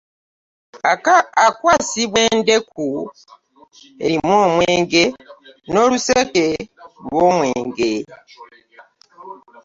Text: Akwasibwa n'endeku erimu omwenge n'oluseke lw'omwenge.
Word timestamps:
Akwasibwa 1.47 2.19
n'endeku 2.25 2.87
erimu 4.05 4.33
omwenge 4.45 5.03
n'oluseke 5.71 6.47
lw'omwenge. 7.07 7.93